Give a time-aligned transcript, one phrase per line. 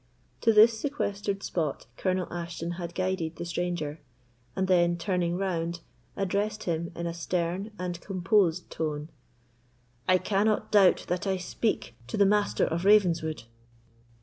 [0.41, 3.99] To this sequestered spot Colonel Ashton had guided the stranger,
[4.55, 5.81] and then turning round,
[6.17, 12.25] addressed him in a stern and composed tone.—"I cannot doubt that I speak to the
[12.25, 13.43] Master of Ravenswood?"